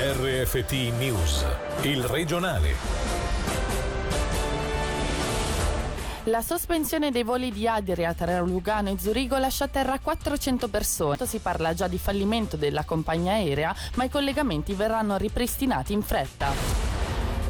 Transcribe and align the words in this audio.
RFT 0.00 0.92
News, 0.96 1.44
il 1.82 2.04
regionale. 2.04 2.72
La 6.26 6.40
sospensione 6.40 7.10
dei 7.10 7.24
voli 7.24 7.50
di 7.50 7.66
Adria 7.66 8.14
tra 8.14 8.38
Lugano 8.38 8.90
e 8.90 8.96
Zurigo 8.96 9.36
lascia 9.38 9.64
a 9.64 9.68
terra 9.68 9.98
400 9.98 10.68
persone. 10.68 11.26
Si 11.26 11.40
parla 11.40 11.74
già 11.74 11.88
di 11.88 11.98
fallimento 11.98 12.56
della 12.56 12.84
compagnia 12.84 13.32
aerea, 13.32 13.74
ma 13.94 14.04
i 14.04 14.08
collegamenti 14.08 14.72
verranno 14.74 15.16
ripristinati 15.16 15.94
in 15.94 16.02
fretta. 16.02 16.52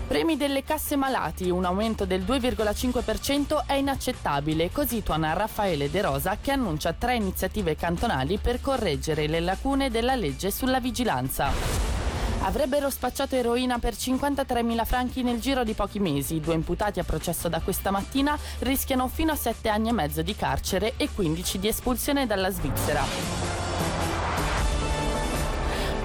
Premi 0.06 0.38
delle 0.38 0.64
casse 0.64 0.96
malati, 0.96 1.50
un 1.50 1.66
aumento 1.66 2.06
del 2.06 2.22
2,5% 2.22 3.64
è 3.66 3.74
inaccettabile, 3.74 4.70
così 4.72 5.02
tuona 5.02 5.34
Raffaele 5.34 5.90
De 5.90 6.00
Rosa 6.00 6.38
che 6.40 6.52
annuncia 6.52 6.94
tre 6.94 7.16
iniziative 7.16 7.76
cantonali 7.76 8.38
per 8.38 8.62
correggere 8.62 9.26
le 9.26 9.40
lacune 9.40 9.90
della 9.90 10.14
legge 10.14 10.50
sulla 10.50 10.80
vigilanza. 10.80 11.98
Avrebbero 12.42 12.88
spacciato 12.88 13.34
eroina 13.34 13.78
per 13.78 13.95
53.000 13.95 14.84
franchi 14.84 15.23
nel 15.23 15.41
giro 15.41 15.65
di 15.65 15.74
pochi 15.74 15.98
mesi. 15.98 16.41
Due 16.41 16.55
imputati 16.55 17.01
a 17.01 17.05
processo 17.05 17.48
da 17.48 17.60
questa 17.60 17.91
mattina 17.91 18.38
rischiano 18.60 19.09
fino 19.09 19.33
a 19.33 19.37
7 19.37 19.69
anni 19.69 19.88
e 19.88 19.92
mezzo 19.92 20.23
di 20.23 20.34
carcere 20.34 20.95
e 20.96 21.09
15 21.15 21.59
di 21.59 21.69
espulsione 21.69 22.27
dalla 22.27 22.51
Svizzera. 22.51 23.48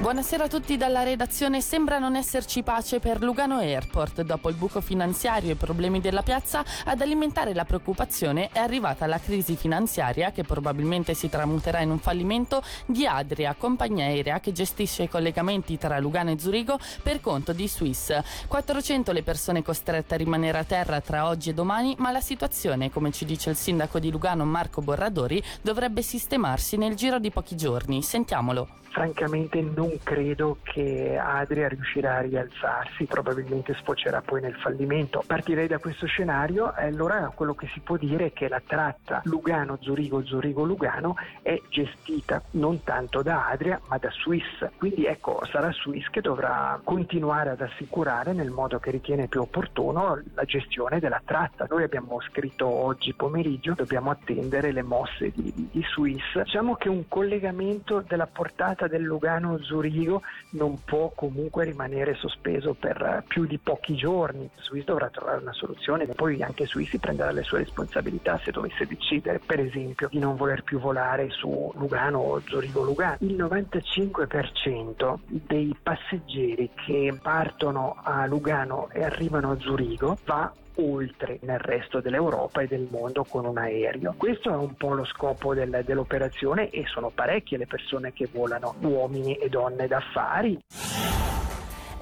Buonasera 0.03 0.43
a 0.43 0.47
tutti 0.49 0.75
dalla 0.75 1.03
redazione. 1.03 1.61
Sembra 1.61 1.97
non 1.97 2.17
esserci 2.17 2.61
pace 2.61 2.99
per 2.99 3.21
Lugano 3.21 3.59
Airport. 3.59 4.23
Dopo 4.23 4.49
il 4.49 4.55
buco 4.55 4.81
finanziario 4.81 5.51
e 5.51 5.53
i 5.53 5.55
problemi 5.55 6.01
della 6.01 6.23
piazza, 6.23 6.61
ad 6.83 6.99
alimentare 6.99 7.53
la 7.53 7.63
preoccupazione 7.63 8.49
è 8.51 8.59
arrivata 8.59 9.05
la 9.05 9.17
crisi 9.17 9.55
finanziaria 9.55 10.33
che 10.33 10.43
probabilmente 10.43 11.13
si 11.13 11.29
tramuterà 11.29 11.79
in 11.79 11.89
un 11.89 11.99
fallimento 11.99 12.61
di 12.85 13.07
Adria, 13.07 13.55
compagnia 13.57 14.07
aerea 14.07 14.41
che 14.41 14.51
gestisce 14.51 15.03
i 15.03 15.07
collegamenti 15.09 15.77
tra 15.77 15.97
Lugano 15.99 16.31
e 16.31 16.37
Zurigo 16.37 16.77
per 17.01 17.21
conto 17.21 17.53
di 17.53 17.69
Swiss. 17.69 18.13
400 18.49 19.13
le 19.13 19.23
persone 19.23 19.63
costrette 19.63 20.15
a 20.15 20.17
rimanere 20.17 20.57
a 20.57 20.65
terra 20.65 20.99
tra 20.99 21.27
oggi 21.27 21.51
e 21.51 21.53
domani, 21.53 21.95
ma 21.99 22.11
la 22.11 22.19
situazione, 22.19 22.91
come 22.91 23.13
ci 23.13 23.23
dice 23.23 23.51
il 23.51 23.55
sindaco 23.55 23.99
di 23.99 24.11
Lugano 24.11 24.43
Marco 24.43 24.81
Borradori, 24.81 25.41
dovrebbe 25.61 26.01
sistemarsi 26.01 26.75
nel 26.75 26.95
giro 26.95 27.19
di 27.19 27.31
pochi 27.31 27.55
giorni. 27.55 28.03
Sentiamolo 28.03 28.81
francamente 28.93 29.59
non 29.59 29.92
credo 30.01 30.57
che 30.63 31.17
Adria 31.17 31.67
riuscirà 31.67 32.17
a 32.17 32.21
rialzarsi, 32.21 33.05
probabilmente 33.05 33.73
sfocerà 33.75 34.21
poi 34.21 34.41
nel 34.41 34.55
fallimento. 34.55 35.23
Partirei 35.25 35.67
da 35.67 35.79
questo 35.79 36.05
scenario 36.05 36.75
e 36.75 36.85
allora 36.85 37.31
quello 37.33 37.53
che 37.53 37.67
si 37.73 37.79
può 37.79 37.97
dire 37.97 38.27
è 38.27 38.33
che 38.33 38.47
la 38.47 38.61
tratta 38.65 39.21
Lugano-Zurigo, 39.25 40.23
Zurigo-Lugano 40.23 41.15
è 41.41 41.59
gestita 41.69 42.41
non 42.51 42.83
tanto 42.83 43.21
da 43.21 43.47
Adria 43.47 43.79
ma 43.87 43.97
da 43.97 44.09
Swiss, 44.11 44.67
quindi 44.77 45.05
ecco 45.05 45.41
sarà 45.45 45.71
Swiss 45.71 46.07
che 46.09 46.21
dovrà 46.21 46.79
continuare 46.83 47.51
ad 47.51 47.61
assicurare 47.61 48.33
nel 48.33 48.49
modo 48.49 48.79
che 48.79 48.91
ritiene 48.91 49.27
più 49.27 49.41
opportuno 49.41 50.21
la 50.33 50.43
gestione 50.43 50.99
della 50.99 51.21
tratta. 51.23 51.65
Noi 51.69 51.83
abbiamo 51.83 52.19
scritto 52.21 52.67
oggi 52.67 53.13
pomeriggio, 53.13 53.73
dobbiamo 53.73 54.11
attendere 54.11 54.71
le 54.71 54.83
mosse 54.83 55.31
di, 55.31 55.51
di, 55.53 55.69
di 55.71 55.83
Swiss. 55.93 56.41
Diciamo 56.43 56.75
che 56.75 56.89
un 56.89 57.07
collegamento 57.07 58.03
della 58.07 58.27
portata 58.27 58.87
del 58.87 59.03
Lugano 59.03 59.57
Zurigo 59.83 60.21
non 60.51 60.81
può 60.83 61.11
comunque 61.13 61.65
rimanere 61.65 62.13
sospeso 62.15 62.73
per 62.73 63.01
eh, 63.01 63.23
più 63.27 63.45
di 63.45 63.57
pochi 63.57 63.95
giorni. 63.95 64.49
Swiss 64.55 64.85
dovrà 64.85 65.09
trovare 65.09 65.41
una 65.41 65.51
soluzione 65.51 66.03
e 66.03 66.13
poi 66.13 66.41
anche 66.41 66.65
Swiss 66.65 66.89
si 66.89 66.99
prenderà 66.99 67.31
le 67.31 67.43
sue 67.43 67.59
responsabilità 67.59 68.39
se 68.43 68.51
dovesse 68.51 68.85
decidere 68.85 69.39
per 69.45 69.59
esempio 69.59 70.07
di 70.09 70.19
non 70.19 70.35
voler 70.35 70.63
più 70.63 70.79
volare 70.79 71.29
su 71.31 71.71
Lugano 71.75 72.19
o 72.19 72.39
Zurigo-Lugano. 72.39 73.17
Il 73.19 73.35
95% 73.35 75.17
dei 75.25 75.75
passeggeri 75.81 76.69
che 76.73 77.17
partono 77.21 77.97
a 78.01 78.25
Lugano 78.25 78.89
e 78.91 79.03
arrivano 79.03 79.51
a 79.51 79.59
Zurigo 79.59 80.17
va 80.25 80.51
oltre 80.75 81.39
nel 81.41 81.59
resto 81.59 81.99
dell'Europa 81.99 82.61
e 82.61 82.67
del 82.67 82.87
mondo 82.89 83.23
con 83.23 83.45
un 83.45 83.57
aereo. 83.57 84.13
Questo 84.17 84.49
è 84.49 84.55
un 84.55 84.75
po' 84.75 84.93
lo 84.93 85.05
scopo 85.05 85.53
del, 85.53 85.83
dell'operazione 85.85 86.69
e 86.69 86.85
sono 86.87 87.11
parecchie 87.13 87.57
le 87.57 87.67
persone 87.67 88.13
che 88.13 88.27
volano, 88.31 88.75
uomini 88.81 89.35
e 89.35 89.49
donne 89.49 89.87
d'affari. 89.87 91.12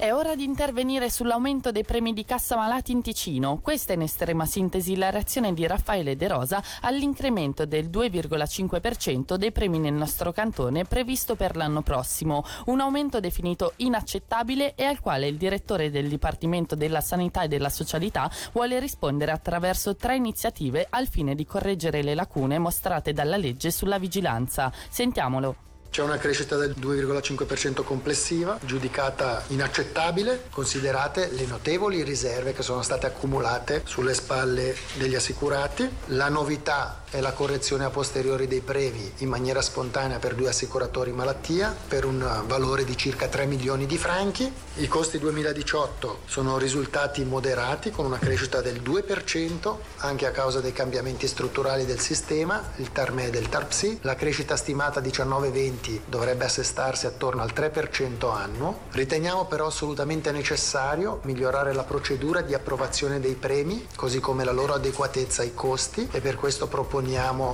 È 0.02 0.12
ora 0.12 0.34
di 0.34 0.44
intervenire 0.44 1.12
sull'aumento 1.12 1.72
dei 1.72 1.84
premi 1.84 2.12
di 2.12 2.26
cassa 2.26 2.56
malati 2.56 2.92
in 2.92 3.04
Ticino. 3.04 3.60
Questa 3.62 3.94
è 3.94 3.96
in 3.96 4.02
estrema 4.02 4.48
sintesi 4.48 4.96
la 4.96 5.12
reazione 5.12 5.54
di 5.54 5.68
Raffaele 5.68 6.16
De 6.16 6.28
Rosa 6.28 6.60
all'incremento 6.82 7.68
del 7.68 7.88
2,5% 7.88 9.36
dei 9.36 9.52
premi 9.52 9.78
nel 9.78 9.94
nostro 9.94 10.32
cantone 10.32 10.86
previsto 10.86 11.36
per 11.36 11.56
l'anno 11.56 11.84
prossimo. 11.84 12.44
Un 12.66 12.80
aumento 12.80 13.20
definito 13.20 13.74
inaccettabile 13.76 14.74
e 14.74 14.86
al 14.86 15.02
quale 15.02 15.28
il 15.28 15.38
direttore 15.38 15.92
del 15.92 16.10
Dipartimento 16.10 16.74
della 16.74 17.00
Sanità 17.00 17.44
e 17.44 17.48
della 17.48 17.70
Socialità 17.70 18.28
vuole 18.54 18.80
rispondere 18.80 19.32
attraverso 19.32 19.96
tre 19.96 20.16
iniziative 20.16 20.88
al 20.90 21.10
fine 21.10 21.36
di 21.36 21.46
correggere 21.46 22.02
le 22.02 22.16
lacune 22.16 22.58
mostrate 22.58 23.14
dalla 23.14 23.38
legge 23.38 23.70
sulla 23.70 24.00
vigilanza. 24.00 24.74
Sentiamolo. 24.90 25.70
C'è 25.92 26.02
una 26.02 26.18
crescita 26.18 26.56
del 26.56 26.74
2,5% 26.80 27.84
complessiva, 27.84 28.58
giudicata 28.64 29.44
inaccettabile, 29.48 30.46
considerate 30.50 31.30
le 31.34 31.46
notevoli 31.46 32.02
riserve 32.04 32.54
che 32.54 32.64
sono 32.64 32.82
state 32.82 33.08
accumulate 33.08 33.82
sulle 33.84 34.14
spalle 34.14 34.74
degli 34.94 35.16
assicurati. 35.16 35.90
La 36.06 36.30
novità 36.30 37.01
è 37.12 37.20
la 37.20 37.34
correzione 37.34 37.84
a 37.84 37.90
posteriori 37.90 38.48
dei 38.48 38.62
premi 38.62 39.12
in 39.18 39.30
maniera 39.30 39.62
spontanea 39.62 40.18
per 40.18 40.34
due 40.34 40.50
assicuratori 40.50 41.12
malattia 41.12 41.76
per 41.88 42.06
un 42.06 42.44
valore 42.48 42.84
di 42.84 42.98
circa 42.98 43.28
3 43.28 43.46
milioni 43.46 43.86
di 43.86 43.98
franchi. 43.98 44.52
I 44.76 44.88
costi 44.88 45.20
2018 45.20 46.22
sono 46.26 46.58
risultati 46.58 47.24
moderati 47.24 47.92
con 47.92 48.06
una 48.06 48.18
crescita 48.18 48.62
del 48.62 48.82
2% 48.82 49.76
anche 49.98 50.26
a 50.26 50.32
causa 50.32 50.62
dei 50.62 50.74
cambiamenti 50.74 51.28
strutturali 51.28 51.86
del 51.86 52.00
sistema, 52.00 52.72
il 52.78 52.92
TARME 52.92 53.30
del 53.30 53.50
TARPSI. 53.50 54.00
La 54.02 54.16
crescita 54.16 54.56
stimata 54.56 55.02
19-20 55.02 55.92
investimenti 55.92 56.02
dovrebbe 56.06 56.46
assestarsi 56.46 57.06
attorno 57.06 57.42
al 57.42 57.52
3% 57.54 58.32
annuo. 58.34 58.80
Riteniamo 58.92 59.46
però 59.46 59.68
assolutamente 59.68 60.32
necessario 60.32 61.20
migliorare 61.24 61.74
la 61.74 61.84
procedura 61.84 62.42
di 62.42 62.54
approvazione 62.54 63.20
dei 63.20 63.36
premi, 63.36 63.88
così 63.96 64.20
come 64.20 64.44
la 64.44 64.52
loro 64.52 64.74
adeguatezza 64.74 65.42
ai 65.42 65.54
costi 65.54 66.08
e 66.12 66.22
per 66.22 66.36
questo 66.36 66.68
proponiamo 66.68 67.00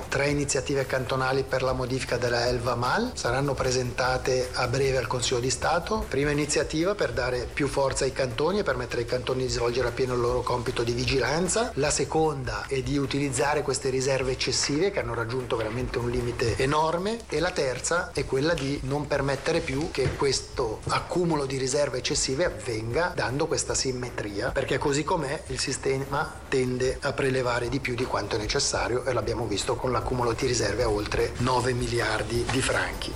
tre 0.08 0.28
iniziative 0.28 0.84
cantonali 0.84 1.42
per 1.42 1.62
la 1.62 1.72
modifica 1.72 2.18
della 2.18 2.46
Elva 2.48 2.74
Mal. 2.74 3.12
Saranno 3.14 3.54
presentate 3.54 4.50
a 4.52 4.66
breve 4.68 4.98
al 4.98 5.06
Consiglio 5.06 5.40
di 5.40 5.48
Stato. 5.48 6.04
Prima 6.08 6.30
iniziativa 6.30 6.94
per 6.94 7.12
dare 7.12 7.48
più 7.52 7.66
forza 7.66 8.04
ai 8.04 8.12
cantoni 8.12 8.58
e 8.58 8.62
permettere 8.62 9.02
ai 9.02 9.06
cantoni 9.08 9.44
di 9.44 9.48
svolgere 9.48 9.88
appieno 9.88 10.14
il 10.14 10.20
loro 10.20 10.42
compito 10.42 10.82
di 10.82 10.92
vigilanza. 10.92 11.72
La 11.74 11.90
seconda 11.90 12.66
è 12.68 12.82
di 12.82 12.98
utilizzare 12.98 13.62
queste 13.62 13.88
riserve 13.88 14.32
eccessive 14.32 14.90
che 14.90 15.00
hanno 15.00 15.14
raggiunto 15.14 15.56
veramente 15.56 15.98
un 15.98 16.10
limite 16.10 16.56
enorme 16.58 17.20
e 17.28 17.40
la 17.40 17.50
terza 17.50 18.10
è 18.12 18.26
quella 18.26 18.52
di 18.52 18.78
non 18.82 19.06
permettere 19.06 19.60
più 19.60 19.90
che 19.90 20.14
questo 20.16 20.80
accumulo 20.88 21.46
di 21.46 21.56
riserve 21.56 21.98
eccessive 21.98 22.44
avvenga 22.44 23.12
dando 23.14 23.46
questa 23.46 23.74
simmetria, 23.74 24.50
perché 24.50 24.76
così 24.76 25.04
com'è 25.04 25.42
il 25.46 25.58
sistema 25.58 26.32
tende 26.48 26.98
a 27.00 27.12
prelevare 27.12 27.68
di 27.68 27.80
più 27.80 27.94
di 27.94 28.04
quanto 28.04 28.36
è 28.36 28.38
necessario 28.38 29.04
e 29.04 29.12
l'abbiamo 29.12 29.37
visto 29.46 29.76
con 29.76 29.92
l'accumulo 29.92 30.32
di 30.32 30.46
riserve 30.46 30.82
a 30.82 30.90
oltre 30.90 31.32
9 31.38 31.72
miliardi 31.72 32.44
di 32.50 32.60
franchi 32.60 33.12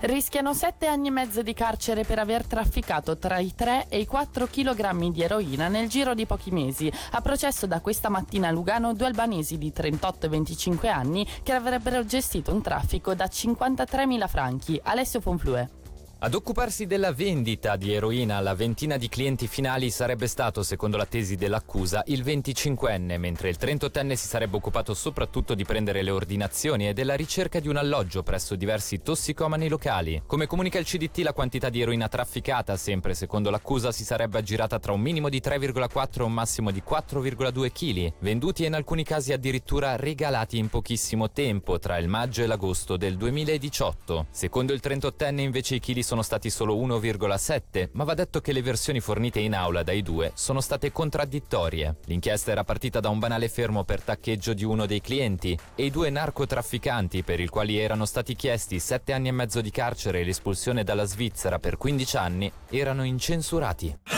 rischiano 0.00 0.54
sette 0.54 0.86
anni 0.86 1.08
e 1.08 1.10
mezzo 1.10 1.42
di 1.42 1.54
carcere 1.54 2.04
per 2.04 2.18
aver 2.18 2.46
trafficato 2.46 3.18
tra 3.18 3.38
i 3.38 3.54
3 3.54 3.86
e 3.88 3.98
i 3.98 4.06
4 4.06 4.46
kg 4.46 5.10
di 5.10 5.22
eroina 5.22 5.68
nel 5.68 5.88
giro 5.88 6.14
di 6.14 6.26
pochi 6.26 6.50
mesi. 6.50 6.90
A 7.12 7.20
processo 7.20 7.66
da 7.66 7.80
questa 7.80 8.08
mattina 8.08 8.48
a 8.48 8.50
Lugano 8.50 8.94
due 8.94 9.06
albanesi 9.06 9.58
di 9.58 9.72
38 9.72 10.26
e 10.26 10.28
25 10.28 10.88
anni 10.88 11.26
che 11.42 11.52
avrebbero 11.52 12.04
gestito 12.04 12.52
un 12.52 12.62
traffico 12.62 13.14
da 13.14 13.24
53.000 13.26 14.28
franchi. 14.28 14.80
Alessio 14.82 15.20
Fonflue. 15.20 15.77
Ad 16.20 16.34
occuparsi 16.34 16.86
della 16.86 17.12
vendita 17.12 17.76
di 17.76 17.92
eroina 17.92 18.38
alla 18.38 18.56
ventina 18.56 18.96
di 18.96 19.08
clienti 19.08 19.46
finali 19.46 19.88
sarebbe 19.88 20.26
stato, 20.26 20.64
secondo 20.64 20.96
la 20.96 21.06
tesi 21.06 21.36
dell'accusa, 21.36 22.02
il 22.06 22.24
25enne, 22.24 23.16
mentre 23.18 23.50
il 23.50 23.56
38enne 23.56 24.14
si 24.14 24.26
sarebbe 24.26 24.56
occupato 24.56 24.94
soprattutto 24.94 25.54
di 25.54 25.62
prendere 25.62 26.02
le 26.02 26.10
ordinazioni 26.10 26.88
e 26.88 26.92
della 26.92 27.14
ricerca 27.14 27.60
di 27.60 27.68
un 27.68 27.76
alloggio 27.76 28.24
presso 28.24 28.56
diversi 28.56 29.00
tossicomani 29.00 29.68
locali. 29.68 30.20
Come 30.26 30.48
comunica 30.48 30.80
il 30.80 30.86
CDT, 30.86 31.18
la 31.18 31.32
quantità 31.32 31.68
di 31.68 31.82
eroina 31.82 32.08
trafficata, 32.08 32.76
sempre 32.76 33.14
secondo 33.14 33.48
l'accusa, 33.50 33.92
si 33.92 34.02
sarebbe 34.02 34.38
aggirata 34.38 34.80
tra 34.80 34.90
un 34.90 35.00
minimo 35.00 35.28
di 35.28 35.40
3,4 35.40 36.18
e 36.18 36.22
un 36.24 36.32
massimo 36.32 36.72
di 36.72 36.82
4,2 36.84 37.70
kg, 37.70 38.12
venduti 38.18 38.64
e 38.64 38.66
in 38.66 38.74
alcuni 38.74 39.04
casi 39.04 39.32
addirittura 39.32 39.94
regalati 39.94 40.58
in 40.58 40.68
pochissimo 40.68 41.30
tempo, 41.30 41.78
tra 41.78 41.96
il 41.96 42.08
maggio 42.08 42.42
e 42.42 42.46
l'agosto 42.48 42.96
del 42.96 43.16
2018. 43.16 44.26
Secondo 44.32 44.72
il 44.72 44.80
38enne 44.82 45.38
invece 45.38 45.76
i 45.76 45.78
chili 45.78 46.06
sono 46.08 46.22
stati 46.22 46.48
solo 46.48 46.74
1,7, 46.74 47.90
ma 47.92 48.04
va 48.04 48.14
detto 48.14 48.40
che 48.40 48.52
le 48.52 48.62
versioni 48.62 48.98
fornite 48.98 49.40
in 49.40 49.54
aula 49.54 49.82
dai 49.82 50.00
due 50.00 50.32
sono 50.34 50.62
state 50.62 50.90
contraddittorie. 50.90 51.96
L'inchiesta 52.06 52.50
era 52.50 52.64
partita 52.64 52.98
da 52.98 53.10
un 53.10 53.18
banale 53.18 53.50
fermo 53.50 53.84
per 53.84 54.00
taccheggio 54.00 54.54
di 54.54 54.64
uno 54.64 54.86
dei 54.86 55.02
clienti 55.02 55.58
e 55.74 55.84
i 55.84 55.90
due 55.90 56.08
narcotrafficanti 56.08 57.22
per 57.22 57.40
i 57.40 57.48
quali 57.48 57.76
erano 57.76 58.06
stati 58.06 58.34
chiesti 58.34 58.78
7 58.78 59.12
anni 59.12 59.28
e 59.28 59.32
mezzo 59.32 59.60
di 59.60 59.70
carcere 59.70 60.20
e 60.20 60.24
l'espulsione 60.24 60.82
dalla 60.82 61.04
Svizzera 61.04 61.58
per 61.58 61.76
15 61.76 62.16
anni 62.16 62.50
erano 62.70 63.04
incensurati. 63.04 64.17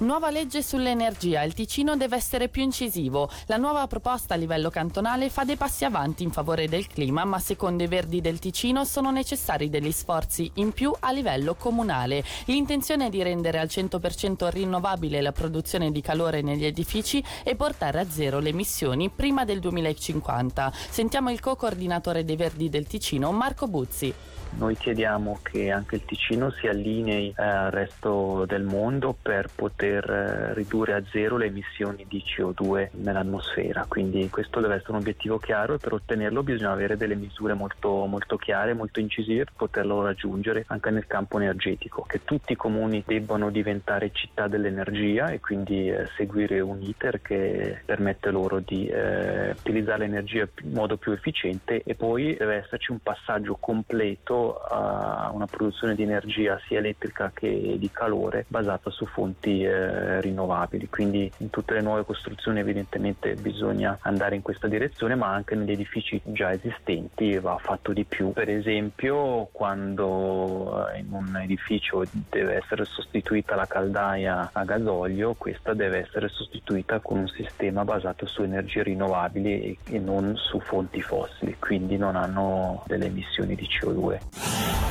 Nuova 0.00 0.30
legge 0.30 0.62
sull'energia. 0.62 1.42
Il 1.42 1.52
Ticino 1.52 1.94
deve 1.94 2.16
essere 2.16 2.48
più 2.48 2.62
incisivo. 2.62 3.28
La 3.48 3.58
nuova 3.58 3.86
proposta 3.86 4.32
a 4.32 4.36
livello 4.38 4.70
cantonale 4.70 5.28
fa 5.28 5.44
dei 5.44 5.56
passi 5.56 5.84
avanti 5.84 6.22
in 6.22 6.30
favore 6.30 6.68
del 6.68 6.86
clima, 6.86 7.26
ma 7.26 7.38
secondo 7.38 7.82
i 7.82 7.86
Verdi 7.86 8.22
del 8.22 8.38
Ticino 8.38 8.86
sono 8.86 9.10
necessari 9.10 9.68
degli 9.68 9.92
sforzi 9.92 10.50
in 10.54 10.72
più 10.72 10.90
a 11.00 11.12
livello 11.12 11.54
comunale. 11.54 12.24
L'intenzione 12.46 13.08
è 13.08 13.10
di 13.10 13.22
rendere 13.22 13.58
al 13.58 13.66
100% 13.66 14.48
rinnovabile 14.48 15.20
la 15.20 15.32
produzione 15.32 15.92
di 15.92 16.00
calore 16.00 16.40
negli 16.40 16.64
edifici 16.64 17.22
e 17.44 17.54
portare 17.54 18.00
a 18.00 18.08
zero 18.08 18.38
le 18.38 18.48
emissioni 18.48 19.10
prima 19.10 19.44
del 19.44 19.60
2050. 19.60 20.72
Sentiamo 20.88 21.30
il 21.30 21.40
co-coordinatore 21.40 22.24
dei 22.24 22.36
Verdi 22.36 22.70
del 22.70 22.86
Ticino, 22.86 23.32
Marco 23.32 23.68
Buzzi. 23.68 24.14
Noi 24.52 24.76
chiediamo 24.76 25.38
che 25.42 25.70
anche 25.70 25.96
il 25.96 26.04
Ticino 26.04 26.50
si 26.50 26.66
allinei 26.66 27.32
eh, 27.36 27.42
al 27.42 27.70
resto 27.70 28.44
del 28.46 28.64
mondo 28.64 29.16
per 29.20 29.48
poter 29.54 29.89
eh, 29.98 30.54
ridurre 30.54 30.94
a 30.94 31.02
zero 31.10 31.36
le 31.36 31.46
emissioni 31.46 32.04
di 32.08 32.22
CO2 32.24 32.90
nell'atmosfera, 32.92 33.86
quindi 33.88 34.28
questo 34.28 34.60
deve 34.60 34.76
essere 34.76 34.92
un 34.92 34.98
obiettivo 34.98 35.38
chiaro 35.38 35.74
e 35.74 35.78
per 35.78 35.92
ottenerlo 35.92 36.42
bisogna 36.42 36.72
avere 36.72 36.96
delle 36.96 37.14
misure 37.14 37.54
molto, 37.54 38.06
molto 38.06 38.36
chiare, 38.36 38.74
molto 38.74 39.00
incisive 39.00 39.44
per 39.44 39.52
poterlo 39.56 40.02
raggiungere 40.02 40.64
anche 40.68 40.90
nel 40.90 41.06
campo 41.06 41.38
energetico, 41.38 42.02
che 42.02 42.24
tutti 42.24 42.52
i 42.52 42.56
comuni 42.56 43.02
debbano 43.06 43.50
diventare 43.50 44.10
città 44.12 44.48
dell'energia 44.48 45.28
e 45.28 45.40
quindi 45.40 45.90
eh, 45.90 46.06
seguire 46.16 46.60
un 46.60 46.80
iter 46.82 47.20
che 47.20 47.82
permette 47.84 48.30
loro 48.30 48.60
di 48.60 48.86
eh, 48.86 49.50
utilizzare 49.50 50.00
l'energia 50.00 50.48
in 50.62 50.72
modo 50.72 50.96
più 50.96 51.12
efficiente 51.12 51.82
e 51.82 51.94
poi 51.94 52.36
deve 52.36 52.56
esserci 52.56 52.90
un 52.90 52.98
passaggio 53.00 53.56
completo 53.58 54.58
a 54.58 55.30
una 55.32 55.46
produzione 55.46 55.94
di 55.94 56.02
energia 56.02 56.60
sia 56.66 56.78
elettrica 56.78 57.30
che 57.34 57.76
di 57.78 57.90
calore 57.90 58.44
basata 58.48 58.90
su 58.90 59.06
fonti 59.06 59.62
eh, 59.62 59.79
rinnovabili. 60.20 60.88
Quindi 60.88 61.30
in 61.38 61.50
tutte 61.50 61.74
le 61.74 61.80
nuove 61.80 62.04
costruzioni 62.04 62.60
evidentemente 62.60 63.34
bisogna 63.34 63.98
andare 64.02 64.36
in 64.36 64.42
questa 64.42 64.68
direzione, 64.68 65.14
ma 65.14 65.28
anche 65.28 65.54
negli 65.54 65.72
edifici 65.72 66.20
già 66.24 66.52
esistenti 66.52 67.38
va 67.38 67.56
fatto 67.58 67.92
di 67.92 68.04
più. 68.04 68.32
Per 68.32 68.48
esempio 68.48 69.48
quando 69.52 70.88
eh, 70.88 70.98
in 70.98 71.12
un 71.12 71.36
edificio 71.36 72.04
deve 72.28 72.56
essere 72.56 72.84
sostituita 72.84 73.54
la 73.54 73.66
caldaia 73.66 74.50
a 74.52 74.64
gasolio, 74.64 75.34
questa 75.34 75.74
deve 75.74 76.00
essere 76.00 76.28
sostituita 76.28 77.00
con 77.00 77.18
un 77.18 77.28
sistema 77.28 77.84
basato 77.84 78.26
su 78.26 78.42
energie 78.42 78.82
rinnovabili 78.82 79.78
e 79.84 79.98
non 79.98 80.36
su 80.36 80.60
fonti 80.60 81.00
fossili, 81.00 81.56
quindi 81.58 81.96
non 81.96 82.16
hanno 82.16 82.84
delle 82.86 83.06
emissioni 83.06 83.54
di 83.54 83.66
CO2. 83.66 84.89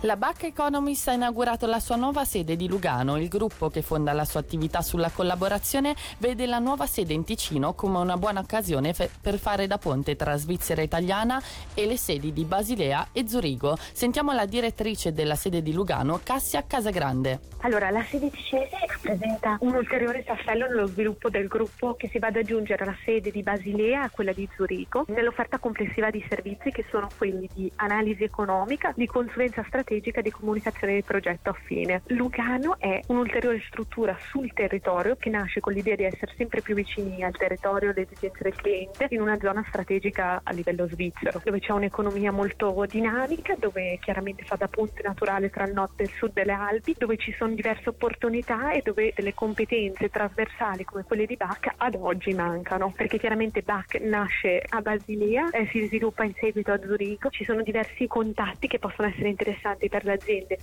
La 0.00 0.16
BAC 0.16 0.44
Economist 0.44 1.08
ha 1.08 1.12
inaugurato 1.14 1.64
la 1.64 1.80
sua 1.80 1.96
nuova 1.96 2.26
sede 2.26 2.56
di 2.56 2.68
Lugano. 2.68 3.16
Il 3.16 3.28
gruppo 3.28 3.70
che 3.70 3.80
fonda 3.80 4.12
la 4.12 4.26
sua 4.26 4.40
attività 4.40 4.82
sulla 4.82 5.08
collaborazione 5.08 5.94
vede 6.18 6.44
la 6.44 6.58
nuova 6.58 6.84
sede 6.84 7.14
in 7.14 7.24
Ticino 7.24 7.72
come 7.72 7.96
una 7.96 8.18
buona 8.18 8.40
occasione 8.40 8.92
fe- 8.92 9.08
per 9.18 9.38
fare 9.38 9.66
da 9.66 9.78
ponte 9.78 10.14
tra 10.14 10.36
Svizzera 10.36 10.82
italiana 10.82 11.40
e 11.72 11.86
le 11.86 11.96
sedi 11.96 12.34
di 12.34 12.44
Basilea 12.44 13.08
e 13.12 13.26
Zurigo. 13.26 13.78
Sentiamo 13.78 14.32
la 14.32 14.44
direttrice 14.44 15.14
della 15.14 15.36
sede 15.36 15.62
di 15.62 15.72
Lugano, 15.72 16.20
Cassia 16.22 16.62
Casagrande. 16.66 17.40
Allora, 17.60 17.88
la 17.88 18.02
sede 18.02 18.30
ticinese 18.30 18.76
rappresenta 18.86 19.56
un 19.60 19.74
ulteriore 19.74 20.22
tassello 20.22 20.66
nello 20.66 20.86
sviluppo 20.86 21.30
del 21.30 21.48
gruppo 21.48 21.94
che 21.94 22.08
si 22.08 22.18
va 22.18 22.26
ad 22.26 22.36
aggiungere 22.36 22.84
alla 22.84 22.96
sede 23.06 23.30
di 23.30 23.42
Basilea 23.42 24.02
a 24.02 24.10
quella 24.10 24.34
di 24.34 24.46
Zurigo 24.54 25.06
nell'offerta 25.08 25.58
complessiva 25.58 26.10
di 26.10 26.22
servizi 26.28 26.70
che 26.70 26.84
sono 26.90 27.08
quelli 27.16 27.48
di 27.54 27.72
analisi 27.76 28.22
economica, 28.22 28.92
di 28.94 29.06
consulenza 29.06 29.64
strategica 29.66 29.92
strategica 29.94 30.20
di 30.20 30.30
comunicazione 30.30 30.94
del 30.94 31.04
progetto 31.04 31.50
affine. 31.50 32.02
Lugano 32.06 32.76
è 32.78 33.00
un'ulteriore 33.08 33.62
struttura 33.66 34.16
sul 34.18 34.52
territorio 34.52 35.16
che 35.16 35.30
nasce 35.30 35.60
con 35.60 35.72
l'idea 35.72 35.94
di 35.94 36.04
essere 36.04 36.32
sempre 36.36 36.62
più 36.62 36.74
vicini 36.74 37.22
al 37.22 37.36
territorio, 37.36 37.90
alle 37.90 38.02
esigenze 38.02 38.42
del 38.42 38.54
cliente, 38.54 39.06
in 39.10 39.20
una 39.20 39.38
zona 39.38 39.64
strategica 39.68 40.40
a 40.42 40.52
livello 40.52 40.88
svizzero, 40.88 41.40
dove 41.44 41.60
c'è 41.60 41.72
un'economia 41.72 42.32
molto 42.32 42.84
dinamica, 42.88 43.54
dove 43.56 43.98
chiaramente 44.00 44.44
fa 44.44 44.56
da 44.56 44.68
ponte 44.68 45.02
naturale 45.02 45.50
tra 45.50 45.66
il 45.66 45.72
nord 45.72 46.00
e 46.00 46.04
il 46.04 46.10
sud 46.10 46.32
delle 46.32 46.52
Alpi, 46.52 46.94
dove 46.98 47.16
ci 47.16 47.32
sono 47.38 47.54
diverse 47.54 47.90
opportunità 47.90 48.72
e 48.72 48.82
dove 48.82 49.12
delle 49.14 49.34
competenze 49.34 50.08
trasversali 50.08 50.84
come 50.84 51.04
quelle 51.04 51.26
di 51.26 51.36
BAC 51.36 51.74
ad 51.76 51.96
oggi 51.98 52.32
mancano, 52.32 52.92
perché 52.96 53.18
chiaramente 53.18 53.62
BAC 53.62 54.00
nasce 54.00 54.62
a 54.68 54.80
Basilea, 54.80 55.50
eh, 55.50 55.68
si 55.70 55.86
sviluppa 55.86 56.24
in 56.24 56.34
seguito 56.34 56.72
a 56.72 56.80
Zurigo, 56.80 57.30
ci 57.30 57.44
sono 57.44 57.62
diversi 57.62 58.06
contatti 58.06 58.66
che 58.66 58.78
possono 58.78 59.08
essere 59.08 59.28
interessanti 59.28 59.73
importanti 59.74 59.88
per 59.88 60.04
le 60.04 60.12
aziende. 60.12 60.58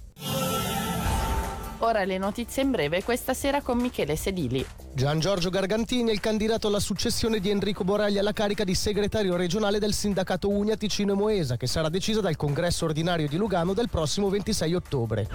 Ora 1.80 2.04
le 2.04 2.20
notizie 2.20 2.62
in 2.62 2.72
breve 2.72 3.04
questa 3.04 3.34
sera 3.34 3.62
con 3.62 3.80
Michele 3.80 4.16
Sedili. 4.16 4.64
Gian 4.94 5.20
Giorgio 5.20 5.50
Gargantini 5.50 6.10
è 6.10 6.14
il 6.14 6.20
candidato 6.20 6.68
alla 6.68 6.80
successione 6.80 7.40
di 7.40 7.50
Enrico 7.50 7.84
Boragli 7.84 8.20
alla 8.20 8.34
carica 8.34 8.64
di 8.64 8.76
segretario 8.76 9.36
regionale 9.36 9.80
del 9.80 9.94
sindacato 9.94 10.48
Unia 10.48 10.78
Ticino 10.78 11.14
e 11.14 11.16
Moesa, 11.16 11.58
che 11.58 11.66
sarà 11.66 11.90
decisa 11.90 12.22
dal 12.22 12.36
congresso 12.36 12.86
ordinario 12.86 13.28
di 13.28 13.38
Lugano 13.38 13.74
del 13.74 13.90
prossimo 13.90 14.30
26 14.30 14.74
ottobre. 14.76 15.28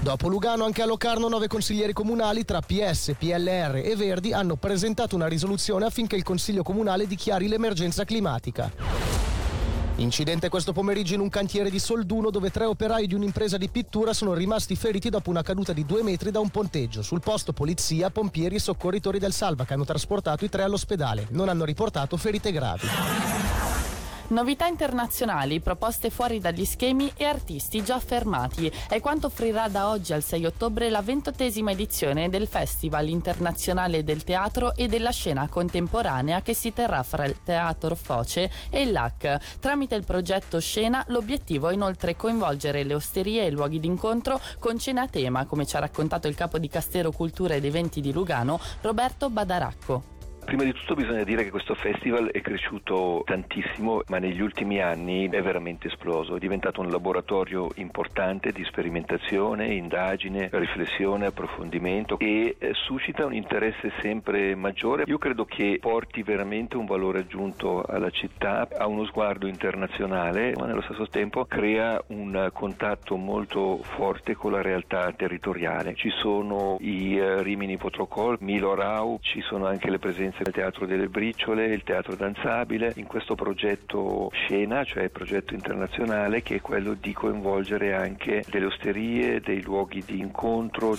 Dopo 0.00 0.28
Lugano, 0.28 0.64
anche 0.64 0.82
a 0.82 0.86
Locarno, 0.86 1.28
nove 1.28 1.46
consiglieri 1.46 1.94
comunali 1.94 2.44
tra 2.44 2.60
PS, 2.60 3.14
PLR 3.16 3.80
e 3.84 3.94
Verdi 3.96 4.34
hanno 4.34 4.56
presentato 4.56 5.14
una 5.14 5.28
risoluzione 5.28 5.86
affinché 5.86 6.16
il 6.16 6.24
Consiglio 6.24 6.64
comunale 6.64 7.06
dichiari 7.06 7.48
l'emergenza 7.48 8.04
climatica. 8.04 9.21
Incidente 10.02 10.48
questo 10.48 10.72
pomeriggio 10.72 11.14
in 11.14 11.20
un 11.20 11.28
cantiere 11.28 11.70
di 11.70 11.78
Solduno 11.78 12.30
dove 12.30 12.50
tre 12.50 12.64
operai 12.64 13.06
di 13.06 13.14
un'impresa 13.14 13.56
di 13.56 13.68
pittura 13.68 14.12
sono 14.12 14.34
rimasti 14.34 14.74
feriti 14.74 15.10
dopo 15.10 15.30
una 15.30 15.42
caduta 15.42 15.72
di 15.72 15.86
due 15.86 16.02
metri 16.02 16.32
da 16.32 16.40
un 16.40 16.48
ponteggio. 16.48 17.02
Sul 17.02 17.20
posto 17.20 17.52
polizia, 17.52 18.10
pompieri 18.10 18.56
e 18.56 18.58
soccorritori 18.58 19.20
del 19.20 19.32
Salva 19.32 19.64
che 19.64 19.74
hanno 19.74 19.84
trasportato 19.84 20.44
i 20.44 20.48
tre 20.48 20.64
all'ospedale. 20.64 21.28
Non 21.30 21.48
hanno 21.48 21.64
riportato 21.64 22.16
ferite 22.16 22.50
gravi. 22.50 23.51
Novità 24.32 24.66
internazionali, 24.66 25.60
proposte 25.60 26.08
fuori 26.08 26.40
dagli 26.40 26.64
schemi 26.64 27.12
e 27.16 27.26
artisti 27.26 27.84
già 27.84 27.96
affermati. 27.96 28.72
È 28.88 28.98
quanto 28.98 29.26
offrirà 29.26 29.68
da 29.68 29.90
oggi 29.90 30.14
al 30.14 30.22
6 30.22 30.46
ottobre 30.46 30.88
la 30.88 31.02
ventottesima 31.02 31.70
edizione 31.70 32.30
del 32.30 32.48
Festival 32.48 33.08
internazionale 33.08 34.02
del 34.04 34.24
teatro 34.24 34.74
e 34.74 34.88
della 34.88 35.10
scena 35.10 35.48
contemporanea 35.48 36.40
che 36.40 36.54
si 36.54 36.72
terrà 36.72 37.02
fra 37.02 37.26
il 37.26 37.42
Teatro 37.44 37.94
Foce 37.94 38.50
e 38.70 38.80
il 38.80 38.92
LAC. 38.92 39.58
Tramite 39.60 39.96
il 39.96 40.04
progetto 40.06 40.60
Scena 40.60 41.04
l'obiettivo 41.08 41.68
è 41.68 41.74
inoltre 41.74 42.16
coinvolgere 42.16 42.84
le 42.84 42.94
osterie 42.94 43.42
e 43.42 43.48
i 43.48 43.52
luoghi 43.52 43.80
d'incontro 43.80 44.40
con 44.58 44.78
cena 44.78 45.02
a 45.02 45.08
tema, 45.08 45.44
come 45.44 45.66
ci 45.66 45.76
ha 45.76 45.80
raccontato 45.80 46.26
il 46.26 46.34
capo 46.34 46.56
di 46.56 46.68
Castero 46.68 47.12
Cultura 47.12 47.54
ed 47.54 47.66
Eventi 47.66 48.00
di 48.00 48.14
Lugano, 48.14 48.58
Roberto 48.80 49.28
Badaracco. 49.28 50.11
Prima 50.44 50.64
di 50.64 50.72
tutto 50.72 50.94
bisogna 50.94 51.22
dire 51.22 51.44
che 51.44 51.50
questo 51.50 51.74
festival 51.74 52.30
è 52.30 52.40
cresciuto 52.42 53.22
tantissimo, 53.24 54.02
ma 54.08 54.18
negli 54.18 54.40
ultimi 54.40 54.80
anni 54.82 55.28
è 55.30 55.40
veramente 55.40 55.86
esploso. 55.86 56.36
È 56.36 56.38
diventato 56.38 56.80
un 56.82 56.90
laboratorio 56.90 57.70
importante 57.76 58.50
di 58.52 58.62
sperimentazione, 58.64 59.72
indagine, 59.72 60.50
riflessione, 60.52 61.26
approfondimento 61.26 62.18
e 62.18 62.56
eh, 62.58 62.74
suscita 62.74 63.24
un 63.24 63.32
interesse 63.32 63.92
sempre 64.02 64.54
maggiore. 64.54 65.04
Io 65.06 65.16
credo 65.16 65.46
che 65.46 65.78
porti 65.80 66.22
veramente 66.22 66.76
un 66.76 66.84
valore 66.84 67.20
aggiunto 67.20 67.82
alla 67.82 68.10
città, 68.10 68.68
ha 68.76 68.86
uno 68.86 69.06
sguardo 69.06 69.46
internazionale, 69.46 70.52
ma 70.58 70.66
nello 70.66 70.82
stesso 70.82 71.08
tempo 71.08 71.46
crea 71.46 72.02
un 72.08 72.50
contatto 72.52 73.16
molto 73.16 73.78
forte 73.78 74.34
con 74.34 74.52
la 74.52 74.60
realtà 74.60 75.12
territoriale. 75.12 75.94
Ci 75.94 76.10
sono 76.10 76.76
i 76.80 77.16
eh, 77.16 77.42
Rimini 77.42 77.78
Protocol, 77.78 78.36
Milo 78.40 78.74
Rau, 78.74 79.18
ci 79.22 79.40
sono 79.40 79.66
anche 79.66 79.88
le 79.88 79.98
presenze 79.98 80.31
presenza 80.32 80.42
del 80.42 80.52
Teatro 80.52 80.86
delle 80.86 81.08
Briciole, 81.08 81.66
il 81.66 81.82
Teatro 81.84 82.16
Danzabile, 82.16 82.92
in 82.96 83.06
questo 83.06 83.34
progetto 83.34 84.30
Scena, 84.32 84.82
cioè 84.84 85.10
progetto 85.10 85.54
internazionale 85.54 86.42
che 86.42 86.56
è 86.56 86.60
quello 86.60 86.94
di 86.94 87.12
coinvolgere 87.12 87.94
anche 87.94 88.42
delle 88.48 88.66
osterie, 88.66 89.40
dei 89.40 89.62
luoghi 89.62 90.02
di 90.04 90.18
incontro. 90.18 90.96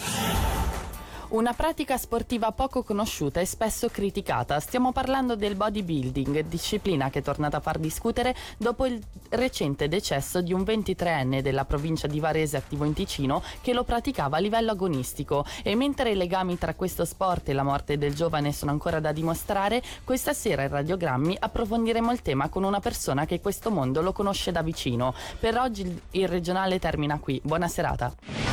Una 1.33 1.53
pratica 1.53 1.97
sportiva 1.97 2.51
poco 2.51 2.83
conosciuta 2.83 3.39
e 3.39 3.45
spesso 3.45 3.89
criticata. 3.89 4.59
Stiamo 4.59 4.91
parlando 4.91 5.35
del 5.35 5.55
bodybuilding, 5.55 6.41
disciplina 6.41 7.09
che 7.09 7.19
è 7.19 7.21
tornata 7.23 7.57
a 7.57 7.59
far 7.59 7.79
discutere 7.79 8.35
dopo 8.55 8.85
il 8.85 9.01
recente 9.29 9.87
decesso 9.87 10.43
di 10.43 10.53
un 10.53 10.61
23enne 10.61 11.39
della 11.39 11.65
provincia 11.65 12.05
di 12.05 12.19
Varese 12.19 12.57
attivo 12.57 12.85
in 12.85 12.93
Ticino 12.93 13.41
che 13.61 13.73
lo 13.73 13.83
praticava 13.83 14.37
a 14.37 14.39
livello 14.39 14.69
agonistico. 14.69 15.43
E 15.63 15.73
mentre 15.73 16.11
i 16.11 16.15
legami 16.15 16.59
tra 16.59 16.75
questo 16.75 17.03
sport 17.03 17.49
e 17.49 17.53
la 17.53 17.63
morte 17.63 17.97
del 17.97 18.13
giovane 18.13 18.53
sono 18.53 18.69
ancora 18.69 18.99
da 18.99 19.11
dimostrare, 19.11 19.81
questa 20.03 20.33
sera 20.33 20.61
in 20.61 20.69
Radiogrammi 20.69 21.37
approfondiremo 21.39 22.11
il 22.11 22.21
tema 22.21 22.47
con 22.49 22.61
una 22.61 22.79
persona 22.79 23.25
che 23.25 23.41
questo 23.41 23.71
mondo 23.71 24.03
lo 24.03 24.11
conosce 24.11 24.51
da 24.51 24.61
vicino. 24.61 25.15
Per 25.39 25.57
oggi 25.57 25.99
il 26.11 26.27
regionale 26.27 26.77
termina 26.77 27.17
qui. 27.17 27.41
Buona 27.43 27.67
serata. 27.67 28.52